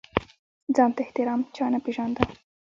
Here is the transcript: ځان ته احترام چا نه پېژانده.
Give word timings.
ځان 0.75 0.91
ته 0.95 0.99
احترام 1.05 1.39
چا 1.55 1.65
نه 1.73 1.79
پېژانده. 1.85 2.23